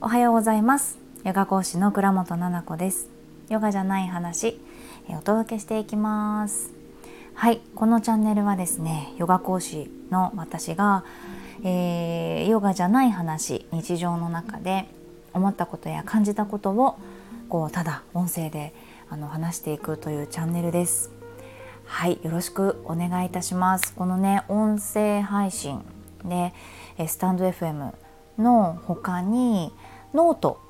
[0.00, 0.98] おはようございます。
[1.24, 3.08] ヨガ講師の倉本々子です。
[3.48, 4.60] ヨガじゃない話
[5.08, 6.72] お届けしていきます。
[7.34, 11.04] はいこのチャンネルはですねヨガ講師の私が、
[11.64, 14.86] えー、ヨガじゃない話日常の中で
[15.32, 16.98] 思ったことや感じたことを
[17.48, 18.74] こうただ音声で
[19.08, 21.19] あの話していくというチャンネルです。
[21.90, 25.82] はいよろしくお願いいたしますこのね音声配信
[26.24, 26.54] で
[27.06, 27.92] スタンド FM
[28.38, 29.74] の他に
[30.14, 30.60] ノート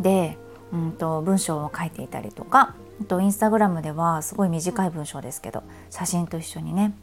[0.00, 0.38] で、
[0.72, 6.94] うんと、文章を書いていたりとかあとインスタグラムではすごい短い文章ですけど写真と一緒にね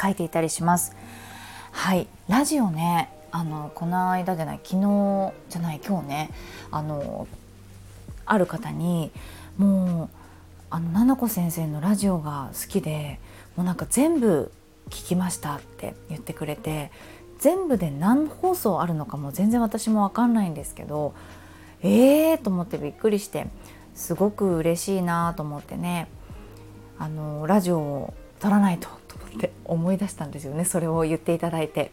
[0.00, 0.96] 書いていたりします。
[1.72, 6.30] はいラジオねあのこの間じゃない昨日じゃない今日ね
[6.70, 7.28] あの
[8.24, 9.12] ある方に
[9.58, 10.21] もう
[10.72, 13.20] あの七子先生のラジオが好きで
[13.56, 14.50] もうなんか全部
[14.88, 16.90] 聞きましたって言ってくれて
[17.38, 21.14] 全部で何放送あるのかも全然私も分かんないんですけど
[21.82, 23.48] えーと思ってびっくりして
[23.94, 26.08] すごく嬉しいなと思ってね
[26.98, 31.92] あのラジオを撮らないとと思って思い出したんですよねそれを言っていただいて。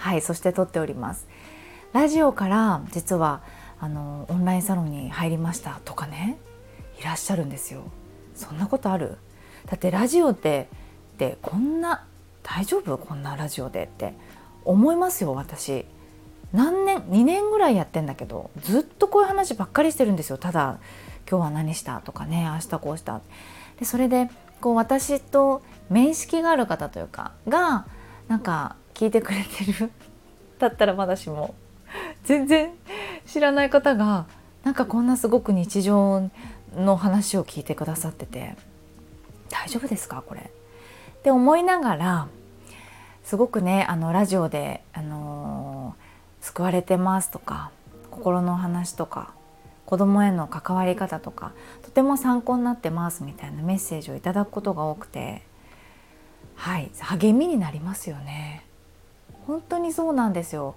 [0.00, 1.28] はいそして撮っております。
[1.92, 3.42] ラジオから実は
[3.78, 6.38] あのオンラインサロンに入りましたとかね
[7.00, 7.82] いらっしゃるんですよ。
[8.34, 9.16] そんなことある？
[9.66, 10.68] だってラジオって
[11.14, 12.04] ってこんな
[12.42, 12.96] 大丈夫？
[12.98, 14.14] こんなラジオでって。
[14.62, 15.86] 思いますよ私。
[16.52, 20.36] 何年2年ぐらいやってんだけどずっとこういう話ばっかりしてるんですよ。
[20.36, 20.78] ただ
[21.28, 23.22] 今日は何したとかね明日こうした
[23.78, 24.28] でそれで
[24.60, 27.86] こう私と面識がある方というかが
[28.28, 29.90] なんか聞いてくれてる。
[30.58, 31.54] だったらまだしも
[32.24, 32.72] 全然
[33.26, 34.26] 知らない方が
[34.62, 36.28] なんかこんなすごく日常
[36.76, 38.56] の話を聞いてくださってて
[39.50, 40.40] 大丈夫ですかこれ。
[40.40, 42.28] って思いながら
[43.24, 47.70] すごくねあのラジオで、あのー、救われてますとか
[48.10, 49.34] 心の話とか
[49.86, 55.42] 子供への関わり方とかとても参考になってますみたいなメッセージをいただくことが多くて
[56.54, 58.64] はい励みになりますよね。
[59.46, 60.76] 本当にそうなんですよ。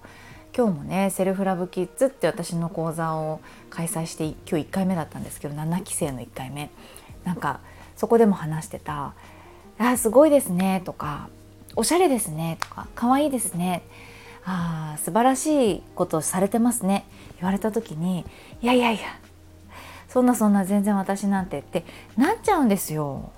[0.55, 3.41] 今日もねセルフラブキッズって私の講座を
[3.71, 6.69] 開催して今日1回目だったんですけど7期生の1回目。
[7.23, 7.59] なんか
[7.95, 9.13] そこでも話してた
[9.79, 11.29] 「あすごいですね」とか
[11.75, 13.81] おしゃれですねとか可愛いですね
[14.45, 17.05] あ素晴らしいことをされてますね
[17.37, 18.25] 言われた時に
[18.61, 19.01] いやいやいや
[20.09, 21.85] そんなそんな全然私なんてって
[22.17, 23.31] なっちゃうんですよ。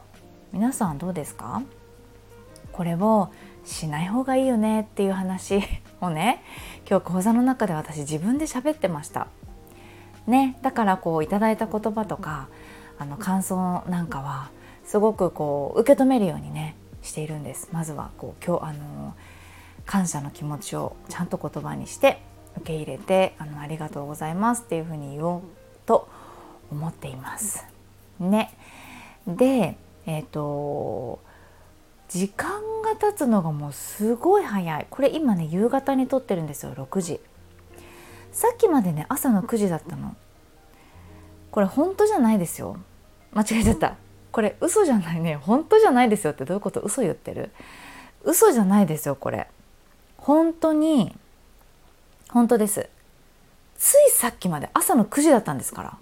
[0.51, 1.61] 皆さんどうですか？
[2.73, 3.29] これを
[3.65, 5.61] しない方がいいよねっていう話
[6.01, 6.43] をね
[6.89, 9.27] 今日講座の中で私自分で喋ってました。
[10.27, 12.47] ねだからこういただいた言葉とか
[12.97, 14.49] あの感想なんかは
[14.83, 17.69] すごくこう受け止めるようにねしているんです。
[17.71, 19.13] まずはこう今日あの
[19.85, 22.21] 感謝の気持ちをちゃんと言葉にして
[22.57, 25.41] 受け入れてあのありがとうございますっていうふうに言おう
[25.85, 26.07] と
[26.71, 27.65] 思っています。
[28.19, 28.51] ね、
[29.27, 31.19] でえっ、ー、と
[32.07, 32.49] 時間
[32.83, 34.87] が経つのがもうすごい早い。
[34.89, 37.19] これ今ね夕方に撮ってるんですよ6時。
[38.31, 40.15] さっきまでね朝の9時だったの。
[41.51, 42.77] これ本当じゃないですよ。
[43.33, 43.95] 間違えちゃった。
[44.31, 45.35] これ嘘じゃないね。
[45.35, 46.33] 本当じゃないですよ。
[46.33, 46.81] ってどういうこと？
[46.81, 47.51] 嘘言ってる？
[48.23, 49.47] 嘘じゃないですよこれ。
[50.17, 51.15] 本当に
[52.29, 52.89] 本当です。
[53.77, 55.97] ついさっきまで朝の9時だったんですから。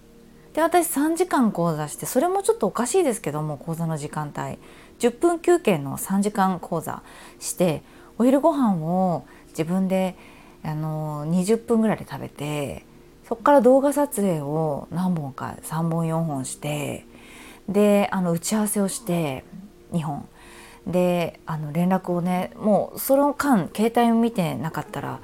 [0.53, 4.58] で私3時間講座してそれもちょっとおかしいですけども講座の時間帯。
[5.00, 7.04] 10分休憩の3時間講座
[7.40, 7.84] して
[8.18, 10.16] お昼ご飯を自分で
[10.64, 12.86] あの20分ぐらいで食べて
[13.28, 17.06] そこから動画撮影を何本か3本4本して
[17.68, 19.44] であの打ち合わせをして
[19.92, 20.28] 2本。
[20.86, 25.22] であの連絡をねもうその間携帯を見てなかったら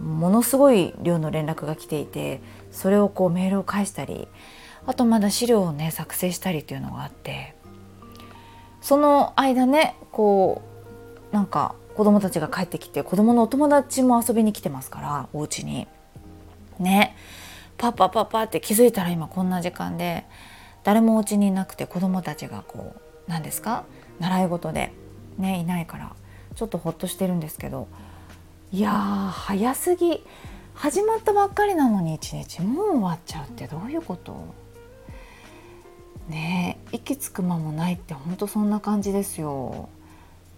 [0.00, 2.40] ものすごい量の連絡が来ていて
[2.70, 4.28] それをこうメールを返したり
[4.86, 7.56] あとまだ資料をね作成したりっていうのがあって。
[8.82, 10.60] その間ねこ
[11.32, 15.88] うなんか子供たちが帰ってきて子供のお友達も遊びに来てますからお家に。
[16.78, 17.16] ね。
[17.78, 20.24] パパパパって気づいたら今こんな時間で
[20.84, 23.84] 誰もお家にいなくて子どもたちがこう何ですか？
[24.20, 24.92] 習い事で
[25.38, 26.14] ねいないから
[26.54, 27.88] ちょっとほっとしてるんですけど
[28.72, 30.22] いやー早すぎ。
[30.74, 34.54] 始まったばっかりなのに一日もう終わっちゃうってどういうこと？
[36.32, 39.88] ね息つく間もないってほんとそんな感じですよ。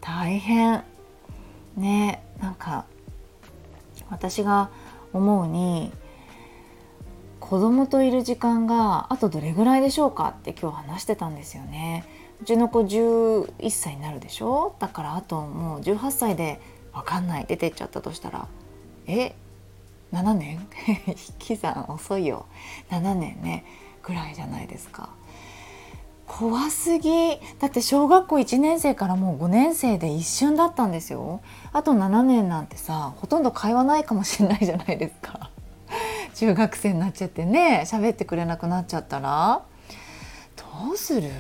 [0.00, 0.82] 大変。
[1.76, 2.84] ねなんか
[4.10, 4.70] 私が
[5.12, 5.92] 思うに
[7.40, 12.04] 子供といる時間があとどれぐらいでしょうかって今日話してたんですよね。
[12.40, 14.76] うちの子11歳になるでしょ？
[14.78, 16.60] だからあともう18歳で
[16.92, 17.46] わかんない。
[17.46, 18.46] 出てっちゃったとしたら
[19.06, 19.34] え
[20.12, 20.66] 7年？
[21.08, 22.46] 引き算遅いよ。
[22.90, 23.64] 7年ね。
[24.02, 25.08] ぐらいじゃないですか。
[26.36, 27.38] 怖すぎ。
[27.60, 31.40] だって小学校1年生からもう5年生で一瞬だったんですよ。
[31.72, 35.50] あと7年なんてさほとんど会話ないかもしれないじゃないですか。
[36.34, 39.62] 中学生になっちゃってね喋ってくれなくなっちゃったら。
[40.56, 41.30] どうする？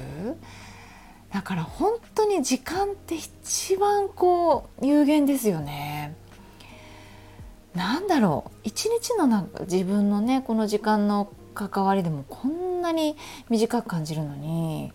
[1.32, 6.14] だから本当に時間って一番こう有限ですよね。
[7.74, 8.58] なんだろう。
[8.62, 13.16] 一日のなんか自分のねこの時間の関わりでもこんなに
[13.48, 14.92] 短く感じるのに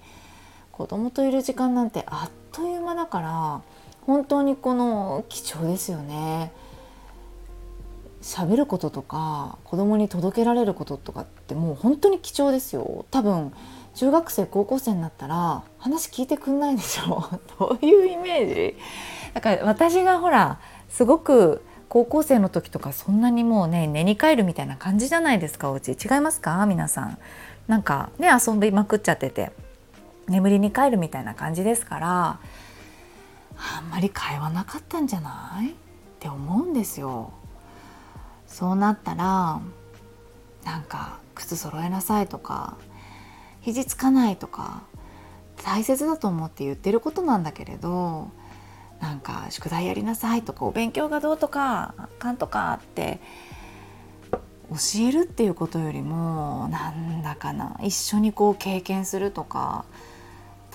[0.72, 3.62] 子供といる時間なんてあっという間だから
[4.06, 6.52] 本当にこの貴重ですよね。
[8.22, 13.06] 喋ることとか子供に届けられることとかってもう本当に貴重ですよ。
[13.12, 13.54] 多分
[13.96, 17.30] 中学生高校生になったら話聞いてくんないでしょ。
[17.60, 18.78] どういうイメージ？
[19.34, 20.60] だから私がほら
[20.90, 25.90] すごく高校生の時とかそんなにもうね寝に帰るみたいな感じじゃないですかお家。
[25.90, 26.66] 違いますか？
[26.66, 27.18] 皆さん。
[27.68, 29.52] なんかね遊びまくっちゃってて。
[30.28, 32.40] 眠りに帰るみたいな感じですから
[33.58, 35.72] あんまり会話なかったんじゃない？
[35.72, 35.74] っ
[36.20, 37.34] て思うんですよ。
[38.46, 39.60] そうなったら
[40.66, 42.78] なんか靴揃えなさいとか
[43.62, 44.84] 肘つかないとか
[45.64, 48.30] 大切だと思って言ってることなんだけれど
[49.02, 53.20] なんか宿題やりなさいとかお勉強がどうとかあかんとかって
[54.70, 59.86] 教えるっていうことよりもなんだかな一緒にこう経験するとか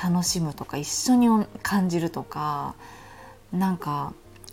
[0.02, 1.28] 楽しむとか一緒に
[1.62, 2.74] 感じるとか
[3.52, 4.12] なんか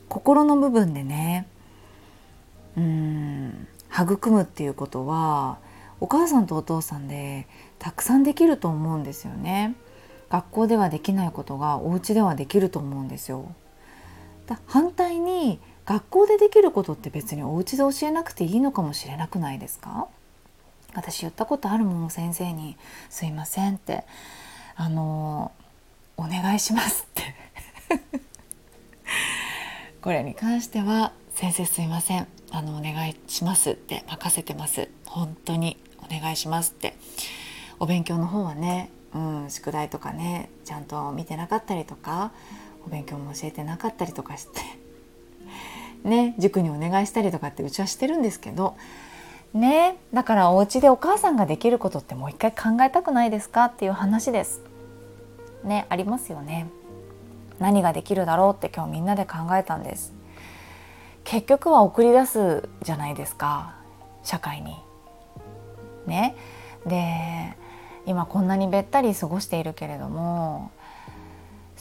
[0.09, 1.47] 心の部分でね
[2.77, 5.57] うん育むっていうことは
[5.99, 7.47] お母さんとお父さんで
[7.79, 9.75] たくさんできると思うんですよね。
[10.29, 13.53] 学校ではできないことがお家ではできると思うんですよ。
[14.47, 20.07] だ反対に学校でできることって別にお家で教えなくていいのかもしれなくないですか？
[20.93, 22.75] 私言ったことあるもん先生に
[23.09, 24.03] 「すいません」って
[24.75, 25.51] 「あの
[26.17, 27.35] お願いします」って。
[30.01, 34.89] これに関しては「先生すいませんあのお願いします」って任せてます。
[35.05, 36.95] 本当にお願いしますって。
[37.79, 42.31] お勉強の方はね、うん、宿題とかねちゃんと見てなかったりとか
[42.85, 44.59] お勉強も教えてなかったりとかして
[46.07, 48.75] ね塾にお願いしたりとかってうちはしてるんですけど
[49.53, 54.61] ねだからお家でお母さんができることってもう一回考えたくないですかっていう話です。
[55.63, 56.67] ねありますよね。
[57.59, 60.13] 何ができるだろうって今日みんなで考えたんです。
[61.23, 63.75] 結局は送り出すじゃないですか
[64.23, 64.75] 社会に。
[66.07, 66.35] ね
[66.85, 67.55] で
[68.05, 70.71] 今こんなにべったり過ごしているけれども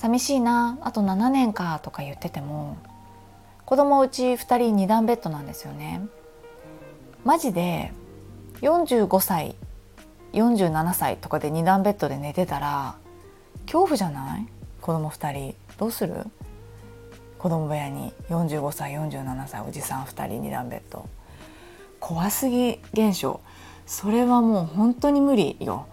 [0.01, 2.79] 寂しいなあと7年かとか言ってても
[3.67, 6.01] 子供うち2人2段ベッドなんですよね。
[7.23, 7.93] マジで
[8.63, 9.57] 45歳
[10.33, 12.97] 47歳とかで2段ベッドで寝てたら
[13.67, 14.47] 恐怖じゃない？
[14.81, 15.55] 子供2人。
[15.77, 16.25] どうする？
[17.37, 21.07] 子供部屋に45歳47歳おじさん2人2段ベッド。
[22.01, 23.41] 怖すぎ現象。
[23.87, 25.85] それはもう本当に無理よ。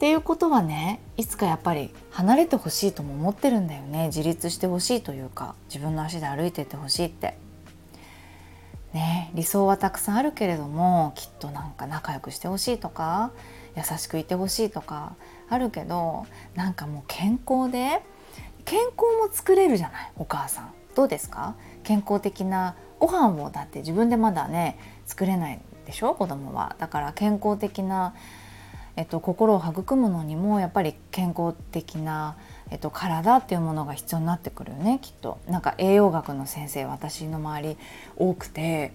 [0.00, 4.06] っていうことはねいつかやっぱり離れてほしいとも思ってるんだよね。
[4.06, 7.36] 自立してほしいというか自分の足で歩いていってほしいって。
[8.94, 13.30] ね、理想はたくさんあるけれどもきっとなんか仲良くしてほしいとか
[13.76, 15.16] 優しくいてほしいとか
[15.50, 18.02] あるけどなんかもう健康で
[18.64, 20.72] 健康も作れるじゃないお母さん。
[20.94, 21.56] どうですか？
[21.84, 26.14] 健康的なご飯をだって自分でまだね作れないでしょ？
[26.14, 26.74] 子供は。
[26.78, 28.14] だから健康的な
[28.96, 32.36] えっと、心を育むのにもやっぱり健康的な、
[32.70, 35.38] えっと、体っていうものが必要になってくるよねきっと。
[35.48, 37.76] なんか栄養学の先生私の周り
[38.16, 38.92] 多くて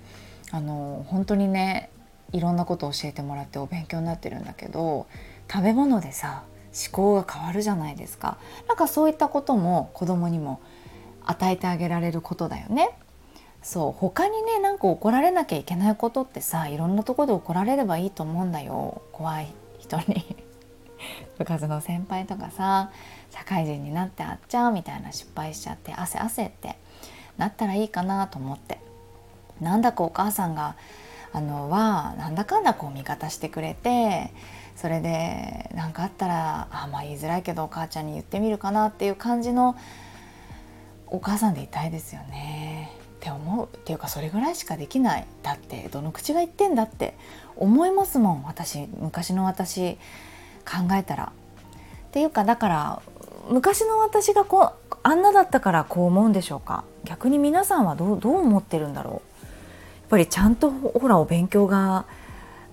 [0.51, 1.89] あの本当にね
[2.33, 5.07] いろんなことを教えてもらってお勉強になってるんだけど
[5.51, 8.37] 食べ物でさ思考が変わるじゃないですか。
[8.67, 10.59] なんかそういったことも子供にも
[11.25, 12.89] 与えてあげられることだよね。
[13.65, 19.51] そう他にねなんか怒られなきゃいけないことってさいろんなとこで怒られればいいと思うんだよ怖い
[19.85, 20.35] 人に。
[21.37, 22.89] 部活の先輩とかさ
[23.29, 26.77] 社会人になってあっちゃうみたいな失敗しちゃって汗汗って
[27.37, 28.79] なったらいいかなと思って。
[29.61, 30.75] なんだかお母さんが
[31.31, 34.31] あのはなんだかんだこう味方してくれて
[34.75, 39.75] それで何かあったらあんまあ言いづらいけどお母ちゃんに言ってみるかなっていう感じの
[41.07, 42.75] お母さんでいたいですよね。
[43.25, 45.25] って思うっていうかそれぐらいしかできない。
[45.41, 47.15] だってどの口が言ってんだって
[47.55, 48.44] 思いますもん。
[48.44, 49.96] 私昔の私
[50.63, 51.32] 考えたら。
[52.08, 53.01] っていうかだから
[53.50, 56.84] 昔の私がこうあんなだったからこう思うんでしょうか。
[57.03, 59.13] 逆に皆さんはどうどう思ってるんだろう。
[59.13, 59.22] やっ
[60.10, 62.05] ぱりちゃんとほらお勉強が、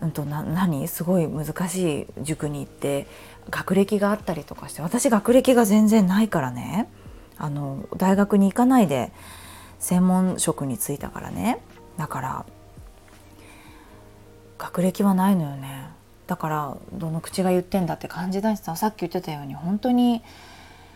[0.02, 0.86] うんと、な何？
[0.86, 3.06] すごい難しい塾に行って
[3.48, 4.82] 学歴があったりとかして。
[4.82, 6.90] 私学歴が全然ないからね。
[7.38, 9.12] あの大学に行かないで
[9.82, 11.58] 専門職に就いたからね。
[11.98, 12.46] だから
[14.56, 15.88] 学歴はないのよね。
[16.28, 18.76] だからどの口が言ってんだって感じだしさ。
[18.76, 20.22] さっき言ってたように本当に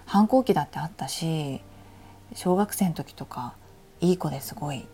[0.07, 1.61] 反抗期だってあったし
[2.35, 3.55] 小学生の時とか
[4.01, 4.87] いい子ですごい。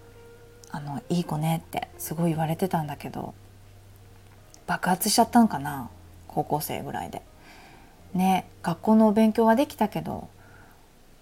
[0.70, 3.34] あのいい子ねってすごい言われてたんだけど
[4.66, 5.90] 爆発しちゃったんかな。
[6.28, 7.20] 高校生ぐらいで。
[8.14, 10.30] ね学校のお勉強はできたけど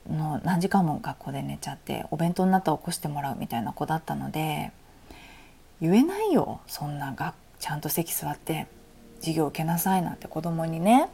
[0.09, 4.73] の何時間も学校で寝ちゃってお弁当になったら起こしてもらうみたいな子だったので
[5.81, 8.67] 言えないよそんながちゃんと席座って
[9.21, 11.09] 授業受けなさいなんて子供にね。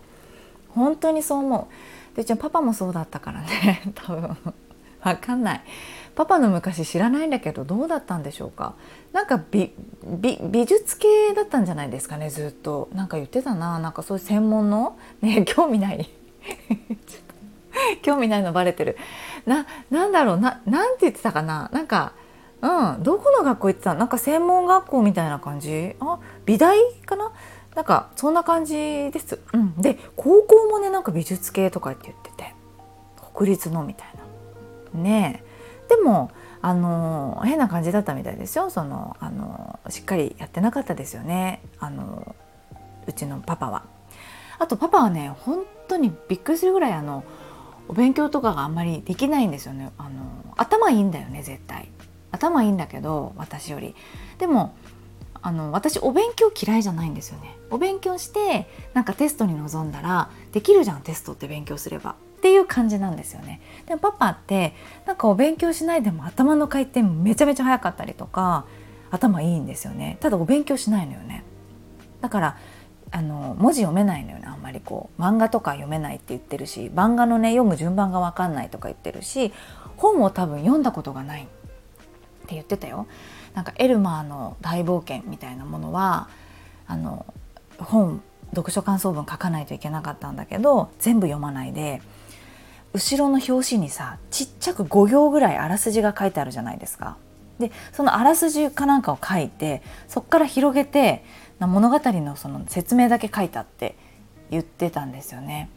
[0.71, 1.69] 本当にそう思
[2.13, 2.17] う。
[2.17, 3.83] でうちのパパもそうだったからね。
[3.97, 4.37] 多分。
[5.03, 5.61] わかんない。
[6.15, 8.75] パパの昔知らないんだけどどうだったんでしょうか。
[9.13, 9.73] なんか美
[10.21, 12.89] 美術系だったんじゃないですかねずっと。
[12.93, 13.79] なんか言ってたな。
[13.79, 14.97] なんかそういう専門の？
[15.23, 16.09] ね興味ない。
[18.03, 18.97] 興味ないのバレてる。
[19.47, 20.37] ななんだろう。
[20.39, 21.71] ななんて言ってたかな。
[21.73, 22.13] なんか
[22.63, 23.03] うん。
[23.03, 25.95] どこの学校行ってたなんか専門学校みたいな感じ？
[26.01, 27.33] あ美大かな？
[27.75, 32.55] なんかそんな感じです、うん、で高校もねなんか美術系とかって言ってて。
[33.35, 34.09] 国立のみたい
[34.95, 35.01] な。
[35.03, 35.45] ね
[35.89, 36.31] でも
[36.63, 38.71] あの変な感じだったみたいですよ。
[38.71, 41.61] そのあのしっかりやってなかったですよね。
[41.79, 42.35] あの
[43.07, 43.85] うちのパパは。
[44.59, 47.25] あとパパはね本当にびっくりするぐらいあの
[47.89, 49.91] お勉強とかがあんまりできないんですよね。
[49.99, 50.11] あの
[50.57, 51.89] 頭いいんだよね絶対。
[52.33, 53.95] 頭いいんだけど私より。
[54.39, 54.75] でも
[55.43, 57.57] あの私お勉強嫌いじゃないんですよね。
[57.71, 62.17] お勉強してなんかテストに臨んだらできるじゃんテストって勉強すれば。
[62.37, 63.61] っていう感じなんですよね。
[63.87, 64.75] でもパパって
[65.07, 68.67] なんかお勉強しないでも頭の回転めちゃめちゃ速かったりとか
[69.11, 70.19] 頭いいんですよね。
[70.21, 71.45] ただお勉強しないのよね。
[72.21, 72.57] だから
[73.13, 79.53] あの文字読めないのよねあんまりこう漫画とか読めないって言ってるし漫画のね読む順番が分かんないとか言ってるし
[79.97, 81.47] 本を多分読んだことがないっ
[82.47, 83.07] て言ってたよ。
[83.55, 86.29] なんかエルマーの大冒険みたいなものは
[86.87, 87.25] あの
[87.79, 92.03] 本読書感想文書かないといけなかったんだけど全部読まないで
[92.93, 97.17] 後ろの表紙にさちっちゃく5行ぐらいあらすじが書いてあるじゃないですか。
[97.59, 101.25] でそのあらすじかなんかを書いてそこから広げて
[101.61, 103.97] 物語のその説明だけ書いたって
[104.51, 105.71] 言ってたんですよね。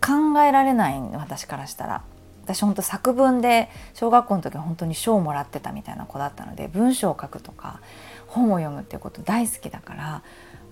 [0.00, 2.02] 考えられない私からしたら。
[2.44, 7.80] 私本当作文で小学校の時本当に賞をもらってたみたいな子だったので文章を書くとか
[8.26, 10.22] 本を読むっていうこと大好きだから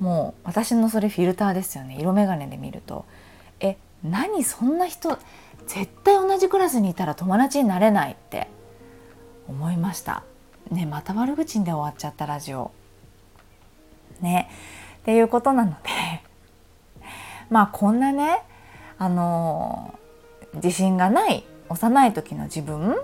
[0.00, 1.96] もう私のそれフィルターですよね。
[1.98, 3.04] 色眼鏡で見ると。
[3.60, 5.18] え何そんな人
[5.66, 8.48] 絶対同じクラスにいたら友達になれないって
[9.48, 10.24] 思いました。
[10.70, 12.70] ねまた悪口で終わっちゃったラジオ。
[14.20, 14.48] ね。
[14.98, 15.76] っていうことなので
[17.50, 18.42] まあこんなね
[18.98, 19.94] あの
[20.54, 22.96] 自信がない幼い時の自分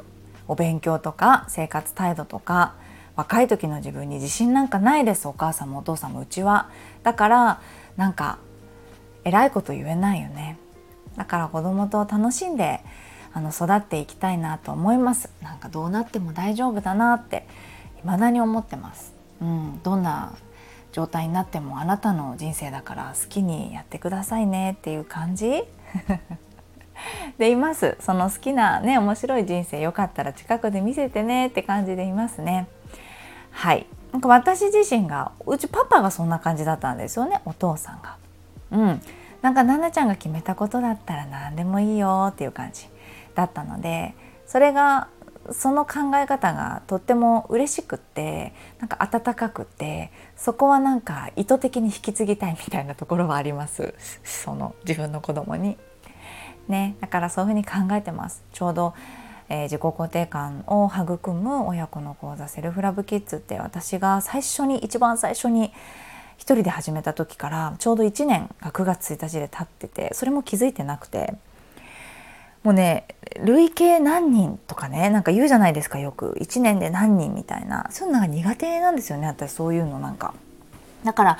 [0.48, 2.74] お勉強とか生活態度とか
[3.16, 6.68] 若い時の自分に自信なんかないですお母さんもお父さんもうちは。
[7.02, 7.60] だから
[7.96, 8.38] なんか
[9.24, 10.58] 偉いこと言えないよね。
[11.16, 12.80] だから子供と楽しんで
[13.32, 15.30] あの育っていきたいなと思います。
[15.42, 17.46] なんかどうなっても大丈夫だなって
[18.02, 20.34] 未だに思ってます、うん、どんな
[20.94, 25.64] 状態になってもあなたの人生だから好きにやってくださいねっていう感じ？
[27.36, 27.96] でいます。
[27.98, 32.68] その好きなね面白い人生よかったら近くで見せてねって感じでいますね。
[33.50, 33.86] はい。
[34.12, 38.16] なんか私自身がうちパパがそんな感じだったんですよねお父さんが。
[38.70, 39.02] うん。
[39.42, 42.88] なんか奈々ちゃんが決めたことだったら何でもいいよっていう感じ
[43.34, 44.14] だったので
[44.46, 45.08] それが
[45.52, 55.76] その考え方がとっても嬉しくってなんか温かくってそこはなんか意図的に引き継ぎたいみたいなところはありますその自分の子供に。
[56.66, 58.42] ね、だからそういうふうに考えてます。
[58.54, 58.94] ちょうど
[59.48, 65.72] えー、自己肯定感を育む親子の講座セルフラブキッズって私が最初に一番最初に
[66.36, 71.34] 一人で始めた時からちょうど1年が9月1日で経っててそれも気づいてなくて
[72.64, 73.06] もうね
[73.44, 76.36] 累計何人とかねなんか言うじゃないですかよく。
[76.40, 77.86] 1年で何人みたいな。
[77.90, 80.34] そういうのが苦手なんですよね私そういうのなんか。
[81.04, 81.38] だから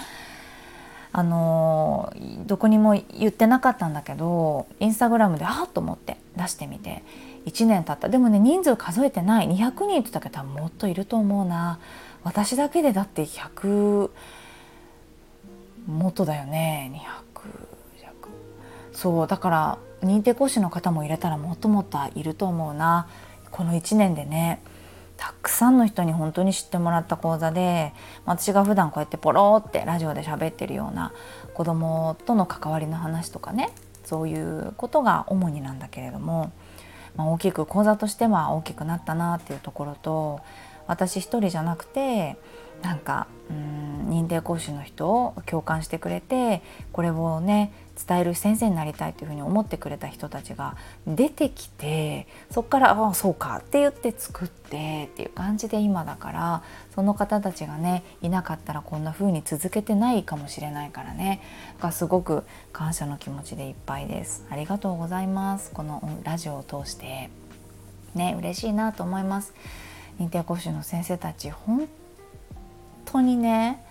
[1.12, 2.12] あの
[2.46, 7.02] どこにも言ってなかったんだけどインスタグラムであっと思って出してみて。
[7.46, 8.08] 1年経った。
[8.08, 9.48] でもね人数数えてない。
[9.48, 11.78] 200人って言ったけどもっといると思うな。
[12.22, 14.10] 私だけでだって100
[15.86, 16.90] もっとだよね。
[16.94, 17.24] 200
[18.94, 23.08] そうだから認定講師の方も入れたらもっともっといると思うな。
[23.50, 24.60] この1年でね
[25.16, 27.92] たくさんの人に本当に知ってもらった講座で
[28.24, 31.12] 私が普段こうやってポロってラジオで喋ってるような
[31.54, 33.70] 子供との関わりの話とかね
[34.02, 36.52] そういうことが主になんだけれども、
[37.14, 40.40] まあ、大きく講座としては大きくなったなっていうところと
[40.88, 42.36] 私一人じゃなくて
[42.82, 46.60] なんかうん認定講師の人を共感してくれて
[46.92, 47.72] これをね
[48.06, 56.62] 伝える先生になりたいというふうに思ってくれた人たちが出てきてそっから「ああそうか」って言って作ってっていう感じで今だから
[56.94, 61.40] その方たちがねいなかったらこんな風に続けてないかもしれないからね
[61.80, 64.44] がすごく感謝の気持ちでいっぱいです。
[64.50, 67.30] ありがとうございますこのラジオを通して
[68.14, 69.54] ね嬉しいなと思います。
[70.18, 71.88] 認定講師の先生たち本
[73.04, 73.84] 当にね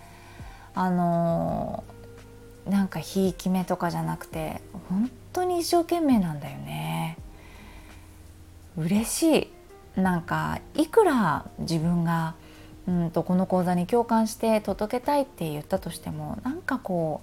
[0.74, 1.84] あの
[2.68, 7.18] なんかひいき目とかじゃなくて本当に一生懸命なんだよね
[8.76, 9.50] 嬉し
[9.96, 12.34] いなんかいくら自分が
[12.88, 17.22] うんとこの講座に共感して届けたいって言ったとしてもなんかこ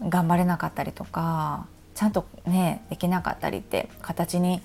[0.00, 4.60] う頑張れなかったりとかちゃんとねできなかったりって形に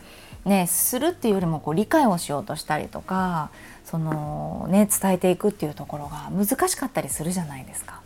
[0.46, 3.52] ねするっていうよりもこう理解をしようとしたりとか
[3.86, 8.02] そのね伝えていくっていうところが難しかったりするじゃないですか。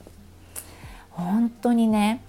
[1.16, 2.24] 本当にね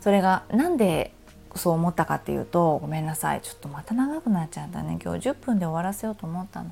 [0.00, 1.12] それがなんで
[1.54, 6.70] そう思ったかっていうとごめんなさいちょっとまた長くなっちゃったね今日10分で終わらせようと思ったの。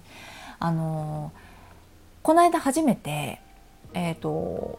[0.59, 1.33] あの
[2.23, 3.41] この間初めて
[3.99, 4.29] えーと、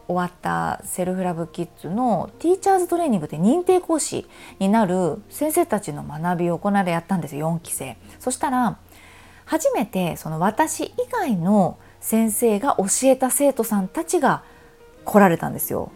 [0.06, 4.28] 終わったセルフラブキッズのティーチャーズトレーニングで認定講師
[4.60, 8.78] になる先生たちの学びを行いでやったんですよ4期生そしたら
[9.44, 14.44] 初めてその私以外の先生が教えた生徒さんたちが
[15.04, 15.90] 来られたんですよ。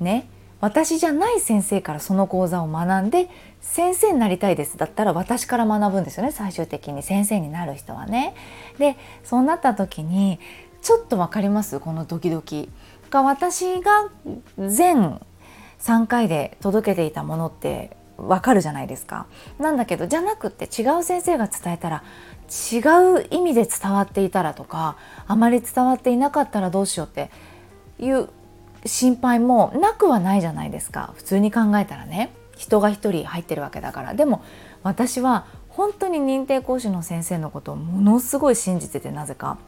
[0.00, 0.28] ね
[0.60, 3.28] 私じゃない先生からその講座を学んで
[3.60, 8.34] 先生になりたいですだったら私から学ぶんですよね最終的に先生になる人はね。
[8.78, 10.38] でそうなった時に
[10.82, 11.80] ちょっと分かります？
[11.80, 12.70] このドキドキ。
[13.10, 14.08] が私が
[14.58, 15.20] 全
[15.78, 19.26] 3回で届けていたものってわかるじゃないですか。
[19.58, 22.02] なんだけどじゃなくって違う先生が伝えたら
[22.48, 22.78] 違
[23.20, 27.30] う意味で伝わっていたらとかあまり伝わっていなかったらどうしようって
[28.00, 28.28] いう
[28.86, 31.12] 心配もなくはないじゃないですか。
[31.16, 32.32] 普通に考えたらね。
[32.56, 34.14] 人が一人入ってるわけだから。
[34.14, 34.42] でも
[34.82, 39.58] 私は本当に認定講師の先生のことをものすごい信じててなぜか。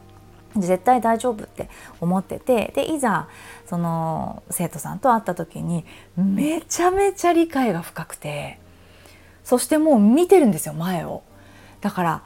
[0.55, 2.71] 絶対大丈夫って思ってて。
[2.75, 3.27] でいざ
[3.65, 8.59] その生徒さんと会った時にめちゃめちゃ理解が深くて。
[9.43, 11.23] そしてもう見てるんですよ前を。
[11.81, 12.23] だから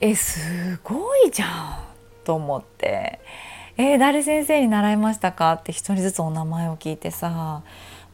[0.00, 1.78] えすごいじゃん
[2.24, 3.20] と思って
[3.76, 7.62] 「えー、誰先生に習いましたか?」って一人ずつお名前を聞いてさ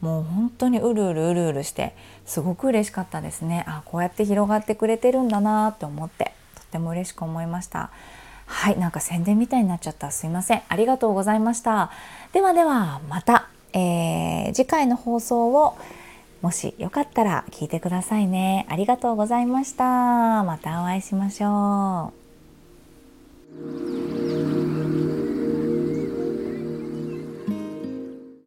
[0.01, 1.93] もう本当にうるうるうるうるして
[2.25, 3.65] すごく嬉しかったですね。
[3.67, 7.89] あこうやって広がってくれてるんだなって思ってとっても嬉しく思いました。
[8.45, 10.09] はいなんか宣伝みたいになっちゃった。
[10.11, 10.61] すいません。
[10.69, 11.91] ありがとうございました。
[12.33, 15.77] ではではまた、えー、次回の放送を
[16.41, 18.65] もしよかったら聞いてくださいね。
[18.69, 20.43] ありがとうございました。
[20.43, 22.13] またお会いしましょ
[24.65, 24.68] う。